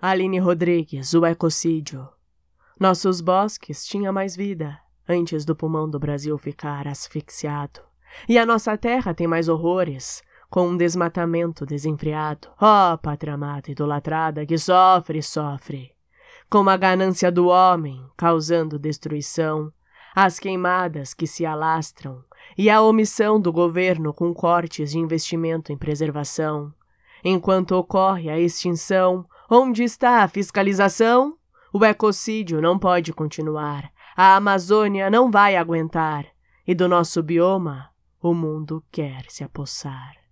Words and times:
Aline 0.00 0.38
Rodrigues, 0.38 1.12
o 1.12 1.26
ecocídio. 1.26 2.08
Nossos 2.78 3.20
bosques 3.20 3.84
tinham 3.84 4.12
mais 4.12 4.36
vida 4.36 4.78
antes 5.08 5.44
do 5.44 5.56
pulmão 5.56 5.90
do 5.90 5.98
Brasil 5.98 6.38
ficar 6.38 6.86
asfixiado. 6.86 7.80
E 8.28 8.38
a 8.38 8.46
nossa 8.46 8.78
terra 8.78 9.12
tem 9.12 9.26
mais 9.26 9.48
horrores, 9.48 10.22
com 10.48 10.68
um 10.68 10.76
desmatamento 10.76 11.66
desenfreado. 11.66 12.46
Ó 12.60 12.94
oh, 12.94 12.98
pátria 12.98 13.34
amada 13.34 13.72
idolatrada 13.72 14.46
que 14.46 14.56
sofre, 14.56 15.20
sofre. 15.20 15.90
Com 16.48 16.68
a 16.68 16.76
ganância 16.76 17.32
do 17.32 17.48
homem 17.48 18.00
causando 18.16 18.78
destruição, 18.78 19.72
as 20.14 20.38
queimadas 20.38 21.12
que 21.12 21.26
se 21.26 21.44
alastram 21.44 22.22
e 22.56 22.70
a 22.70 22.80
omissão 22.80 23.40
do 23.40 23.52
governo 23.52 24.14
com 24.14 24.32
cortes 24.32 24.92
de 24.92 24.98
investimento 25.00 25.72
em 25.72 25.76
preservação. 25.76 26.72
Enquanto 27.24 27.72
ocorre 27.72 28.30
a 28.30 28.38
extinção, 28.38 29.26
onde 29.48 29.82
está 29.82 30.22
a 30.22 30.28
fiscalização? 30.28 31.36
O 31.72 31.84
ecocídio 31.84 32.60
não 32.60 32.78
pode 32.78 33.12
continuar. 33.12 33.90
A 34.16 34.36
Amazônia 34.36 35.10
não 35.10 35.30
vai 35.30 35.56
aguentar. 35.56 36.26
E 36.66 36.74
do 36.74 36.88
nosso 36.88 37.22
bioma, 37.22 37.90
o 38.20 38.34
mundo 38.34 38.84
quer 38.90 39.24
se 39.28 39.44
apossar. 39.44 40.27